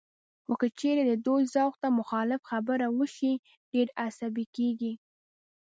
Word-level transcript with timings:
خو 0.45 0.53
که 0.61 0.67
چېرې 0.79 1.03
د 1.07 1.13
دوی 1.25 1.41
ذوق 1.53 1.73
ته 1.81 1.87
مخالف 1.99 2.41
خبره 2.51 2.87
وشي، 2.97 3.33
ډېر 3.73 3.87
عصبي 4.05 4.45
کېږي 4.55 4.93